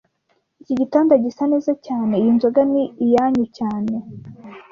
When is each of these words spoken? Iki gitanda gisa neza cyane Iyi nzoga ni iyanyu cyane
Iki 0.61 0.73
gitanda 0.79 1.13
gisa 1.23 1.43
neza 1.51 1.71
cyane 1.85 2.13
Iyi 2.21 2.31
nzoga 2.37 2.61
ni 2.71 2.83
iyanyu 3.05 3.45
cyane 3.57 3.95